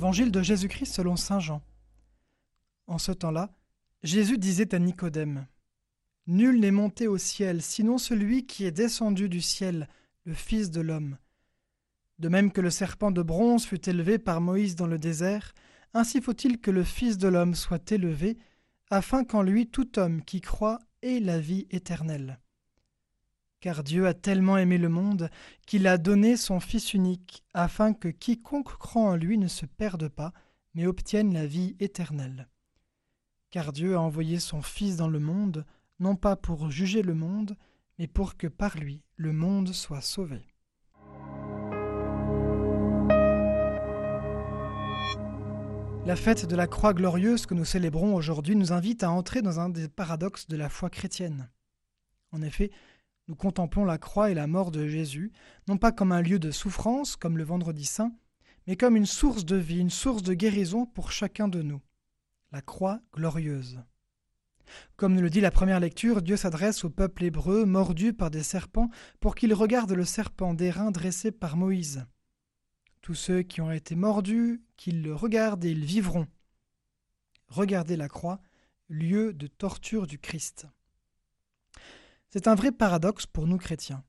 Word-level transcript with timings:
Évangile 0.00 0.32
de 0.32 0.40
Jésus-Christ 0.40 0.94
selon 0.94 1.16
Saint 1.16 1.40
Jean. 1.40 1.60
En 2.86 2.96
ce 2.96 3.12
temps-là, 3.12 3.50
Jésus 4.02 4.38
disait 4.38 4.74
à 4.74 4.78
Nicodème 4.78 5.46
Nul 6.26 6.58
n'est 6.58 6.70
monté 6.70 7.06
au 7.06 7.18
ciel, 7.18 7.60
sinon 7.60 7.98
celui 7.98 8.46
qui 8.46 8.64
est 8.64 8.70
descendu 8.70 9.28
du 9.28 9.42
ciel, 9.42 9.90
le 10.24 10.32
Fils 10.32 10.70
de 10.70 10.80
l'homme. 10.80 11.18
De 12.18 12.30
même 12.30 12.50
que 12.50 12.62
le 12.62 12.70
serpent 12.70 13.10
de 13.10 13.20
bronze 13.20 13.66
fut 13.66 13.90
élevé 13.90 14.18
par 14.18 14.40
Moïse 14.40 14.74
dans 14.74 14.86
le 14.86 14.96
désert, 14.96 15.52
ainsi 15.92 16.22
faut-il 16.22 16.62
que 16.62 16.70
le 16.70 16.82
Fils 16.82 17.18
de 17.18 17.28
l'homme 17.28 17.54
soit 17.54 17.92
élevé, 17.92 18.38
afin 18.88 19.22
qu'en 19.22 19.42
lui 19.42 19.68
tout 19.68 19.98
homme 19.98 20.24
qui 20.24 20.40
croit 20.40 20.78
ait 21.02 21.20
la 21.20 21.38
vie 21.38 21.66
éternelle. 21.70 22.40
Car 23.60 23.84
Dieu 23.84 24.06
a 24.06 24.14
tellement 24.14 24.56
aimé 24.56 24.78
le 24.78 24.88
monde 24.88 25.28
qu'il 25.66 25.86
a 25.86 25.98
donné 25.98 26.38
son 26.38 26.60
Fils 26.60 26.94
unique, 26.94 27.44
afin 27.52 27.92
que 27.92 28.08
quiconque 28.08 28.78
croit 28.78 29.02
en 29.02 29.16
lui 29.16 29.36
ne 29.36 29.48
se 29.48 29.66
perde 29.66 30.08
pas, 30.08 30.32
mais 30.74 30.86
obtienne 30.86 31.34
la 31.34 31.46
vie 31.46 31.76
éternelle. 31.78 32.48
Car 33.50 33.72
Dieu 33.72 33.96
a 33.96 34.00
envoyé 34.00 34.40
son 34.40 34.62
Fils 34.62 34.96
dans 34.96 35.08
le 35.08 35.18
monde, 35.18 35.66
non 35.98 36.16
pas 36.16 36.36
pour 36.36 36.70
juger 36.70 37.02
le 37.02 37.14
monde, 37.14 37.54
mais 37.98 38.06
pour 38.06 38.38
que 38.38 38.46
par 38.46 38.78
lui 38.78 39.02
le 39.16 39.34
monde 39.34 39.74
soit 39.74 40.00
sauvé. 40.00 40.40
La 46.06 46.16
fête 46.16 46.46
de 46.46 46.56
la 46.56 46.66
croix 46.66 46.94
glorieuse 46.94 47.44
que 47.44 47.52
nous 47.52 47.66
célébrons 47.66 48.14
aujourd'hui 48.14 48.56
nous 48.56 48.72
invite 48.72 49.02
à 49.02 49.10
entrer 49.10 49.42
dans 49.42 49.60
un 49.60 49.68
des 49.68 49.86
paradoxes 49.86 50.48
de 50.48 50.56
la 50.56 50.70
foi 50.70 50.88
chrétienne. 50.88 51.50
En 52.32 52.40
effet, 52.40 52.70
nous 53.30 53.36
contemplons 53.36 53.84
la 53.84 53.96
croix 53.96 54.32
et 54.32 54.34
la 54.34 54.48
mort 54.48 54.72
de 54.72 54.88
Jésus, 54.88 55.30
non 55.68 55.78
pas 55.78 55.92
comme 55.92 56.10
un 56.10 56.20
lieu 56.20 56.40
de 56.40 56.50
souffrance, 56.50 57.14
comme 57.14 57.38
le 57.38 57.44
vendredi 57.44 57.84
saint, 57.84 58.12
mais 58.66 58.74
comme 58.74 58.96
une 58.96 59.06
source 59.06 59.44
de 59.44 59.54
vie, 59.54 59.78
une 59.78 59.88
source 59.88 60.24
de 60.24 60.34
guérison 60.34 60.84
pour 60.84 61.12
chacun 61.12 61.46
de 61.46 61.62
nous. 61.62 61.80
La 62.50 62.60
croix 62.60 62.98
glorieuse. 63.14 63.78
Comme 64.96 65.14
nous 65.14 65.20
le 65.22 65.30
dit 65.30 65.40
la 65.40 65.52
première 65.52 65.78
lecture, 65.78 66.22
Dieu 66.22 66.36
s'adresse 66.36 66.82
au 66.82 66.90
peuple 66.90 67.22
hébreu 67.22 67.64
mordu 67.66 68.12
par 68.12 68.32
des 68.32 68.42
serpents 68.42 68.90
pour 69.20 69.36
qu'il 69.36 69.54
regarde 69.54 69.92
le 69.92 70.04
serpent 70.04 70.52
d'airain 70.52 70.90
dressé 70.90 71.30
par 71.30 71.56
Moïse. 71.56 72.04
Tous 73.00 73.14
ceux 73.14 73.42
qui 73.42 73.60
ont 73.60 73.70
été 73.70 73.94
mordus, 73.94 74.60
qu'ils 74.76 75.04
le 75.04 75.14
regardent 75.14 75.64
et 75.64 75.70
ils 75.70 75.84
vivront. 75.84 76.26
Regardez 77.46 77.96
la 77.96 78.08
croix, 78.08 78.40
lieu 78.88 79.32
de 79.32 79.46
torture 79.46 80.08
du 80.08 80.18
Christ. 80.18 80.66
C'est 82.30 82.48
un 82.48 82.54
vrai 82.54 82.72
paradoxe 82.72 83.26
pour 83.26 83.46
nous 83.46 83.58
chrétiens. 83.58 84.04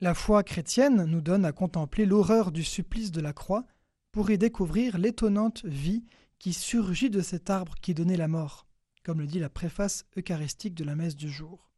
La 0.00 0.14
foi 0.14 0.42
chrétienne 0.42 1.04
nous 1.04 1.20
donne 1.20 1.44
à 1.44 1.52
contempler 1.52 2.06
l'horreur 2.06 2.52
du 2.52 2.64
supplice 2.64 3.10
de 3.10 3.20
la 3.20 3.32
croix 3.32 3.66
pour 4.12 4.30
y 4.30 4.38
découvrir 4.38 4.96
l'étonnante 4.96 5.64
vie 5.64 6.04
qui 6.38 6.52
surgit 6.52 7.10
de 7.10 7.20
cet 7.20 7.50
arbre 7.50 7.74
qui 7.80 7.94
donnait 7.94 8.16
la 8.16 8.28
mort 8.28 8.68
comme 9.08 9.20
le 9.20 9.26
dit 9.26 9.38
la 9.38 9.48
préface 9.48 10.04
eucharistique 10.18 10.74
de 10.74 10.84
la 10.84 10.94
messe 10.94 11.16
du 11.16 11.30
jour. 11.30 11.70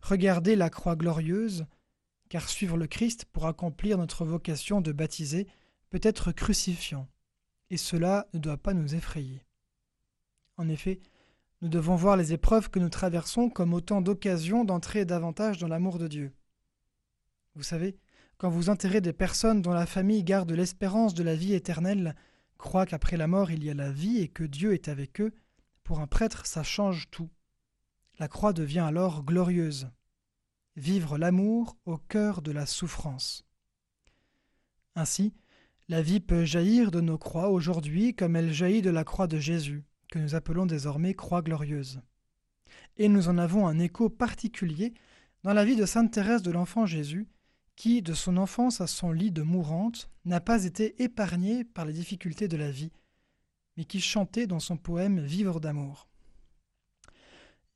Regardez 0.00 0.56
la 0.56 0.70
croix 0.70 0.96
glorieuse, 0.96 1.66
car 2.30 2.48
suivre 2.48 2.78
le 2.78 2.86
Christ 2.86 3.26
pour 3.26 3.46
accomplir 3.46 3.98
notre 3.98 4.24
vocation 4.24 4.80
de 4.80 4.90
baptiser 4.90 5.46
peut 5.90 6.00
être 6.02 6.32
crucifiant, 6.32 7.08
et 7.68 7.76
cela 7.76 8.26
ne 8.32 8.38
doit 8.38 8.56
pas 8.56 8.72
nous 8.72 8.94
effrayer. 8.94 9.44
En 10.56 10.70
effet, 10.70 11.00
nous 11.64 11.70
devons 11.70 11.96
voir 11.96 12.18
les 12.18 12.34
épreuves 12.34 12.68
que 12.68 12.78
nous 12.78 12.90
traversons 12.90 13.48
comme 13.48 13.72
autant 13.72 14.02
d'occasions 14.02 14.66
d'entrer 14.66 15.06
davantage 15.06 15.56
dans 15.56 15.66
l'amour 15.66 15.98
de 15.98 16.08
Dieu. 16.08 16.34
Vous 17.54 17.62
savez, 17.62 17.96
quand 18.36 18.50
vous 18.50 18.68
enterrez 18.68 19.00
des 19.00 19.14
personnes 19.14 19.62
dont 19.62 19.72
la 19.72 19.86
famille 19.86 20.24
garde 20.24 20.52
l'espérance 20.52 21.14
de 21.14 21.22
la 21.22 21.34
vie 21.34 21.54
éternelle, 21.54 22.16
croit 22.58 22.84
qu'après 22.84 23.16
la 23.16 23.28
mort 23.28 23.50
il 23.50 23.64
y 23.64 23.70
a 23.70 23.74
la 23.74 23.90
vie 23.90 24.18
et 24.18 24.28
que 24.28 24.44
Dieu 24.44 24.74
est 24.74 24.88
avec 24.88 25.22
eux, 25.22 25.32
pour 25.84 26.00
un 26.00 26.06
prêtre, 26.06 26.44
ça 26.44 26.62
change 26.62 27.08
tout. 27.10 27.30
La 28.18 28.28
croix 28.28 28.52
devient 28.52 28.80
alors 28.80 29.24
glorieuse. 29.24 29.88
Vivre 30.76 31.16
l'amour 31.16 31.78
au 31.86 31.96
cœur 31.96 32.42
de 32.42 32.52
la 32.52 32.66
souffrance. 32.66 33.46
Ainsi, 34.96 35.32
la 35.88 36.02
vie 36.02 36.20
peut 36.20 36.44
jaillir 36.44 36.90
de 36.90 37.00
nos 37.00 37.16
croix 37.16 37.48
aujourd'hui 37.48 38.14
comme 38.14 38.36
elle 38.36 38.52
jaillit 38.52 38.82
de 38.82 38.90
la 38.90 39.04
croix 39.04 39.28
de 39.28 39.38
Jésus, 39.38 39.86
que 40.14 40.20
nous 40.20 40.36
appelons 40.36 40.64
désormais 40.64 41.14
croix 41.14 41.42
glorieuse. 41.42 42.00
Et 42.98 43.08
nous 43.08 43.28
en 43.28 43.36
avons 43.36 43.66
un 43.66 43.80
écho 43.80 44.08
particulier 44.08 44.94
dans 45.42 45.52
la 45.52 45.64
vie 45.64 45.74
de 45.74 45.86
Sainte 45.86 46.12
Thérèse 46.12 46.42
de 46.42 46.52
l'Enfant 46.52 46.86
Jésus, 46.86 47.26
qui, 47.74 48.00
de 48.00 48.12
son 48.14 48.36
enfance 48.36 48.80
à 48.80 48.86
son 48.86 49.10
lit 49.10 49.32
de 49.32 49.42
mourante, 49.42 50.08
n'a 50.24 50.38
pas 50.38 50.66
été 50.66 51.02
épargnée 51.02 51.64
par 51.64 51.84
les 51.84 51.92
difficultés 51.92 52.46
de 52.46 52.56
la 52.56 52.70
vie, 52.70 52.92
mais 53.76 53.84
qui 53.84 54.00
chantait 54.00 54.46
dans 54.46 54.60
son 54.60 54.76
poème 54.76 55.18
Vivre 55.18 55.58
d'amour. 55.58 56.08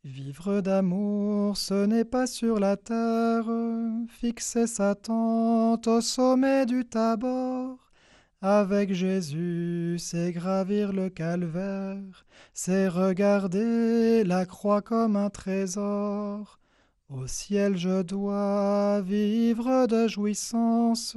Vivre 0.04 0.60
d'amour, 0.60 1.56
ce 1.56 1.86
n'est 1.86 2.04
pas 2.04 2.28
sur 2.28 2.60
la 2.60 2.76
terre, 2.76 3.50
fixer 4.08 4.68
sa 4.68 4.94
tente 4.94 5.88
au 5.88 6.00
sommet 6.00 6.66
du 6.66 6.84
Tabor. 6.84 7.87
Avec 8.40 8.92
Jésus, 8.92 9.96
c'est 9.98 10.30
gravir 10.30 10.92
le 10.92 11.08
calvaire, 11.10 12.24
c'est 12.54 12.86
regarder 12.86 14.22
la 14.22 14.46
croix 14.46 14.80
comme 14.80 15.16
un 15.16 15.28
trésor. 15.28 16.60
Au 17.08 17.26
ciel 17.26 17.76
je 17.76 18.02
dois 18.02 19.00
vivre 19.00 19.86
de 19.88 20.06
jouissance, 20.06 21.16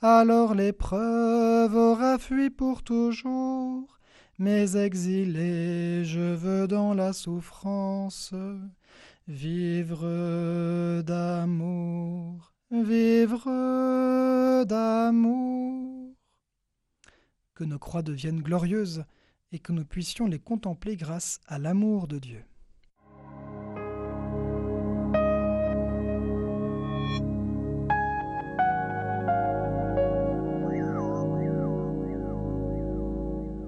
alors 0.00 0.54
l'épreuve 0.54 1.74
aura 1.76 2.16
fui 2.18 2.48
pour 2.48 2.82
toujours. 2.82 3.98
Mais 4.38 4.74
exilé, 4.74 6.02
je 6.06 6.34
veux 6.34 6.66
dans 6.66 6.94
la 6.94 7.12
souffrance 7.12 8.32
vivre 9.28 11.02
d'amour, 11.02 12.54
vivre 12.70 14.64
d'amour. 14.64 15.51
Que 17.54 17.64
nos 17.64 17.78
croix 17.78 18.02
deviennent 18.02 18.40
glorieuses 18.40 19.04
et 19.52 19.58
que 19.58 19.72
nous 19.72 19.84
puissions 19.84 20.26
les 20.26 20.38
contempler 20.38 20.96
grâce 20.96 21.40
à 21.46 21.58
l'amour 21.58 22.08
de 22.08 22.18
Dieu. 22.18 22.44